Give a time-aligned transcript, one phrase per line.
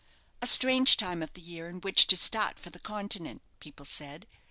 [0.41, 4.25] A strange time of the year in which to start for the Continent, people said.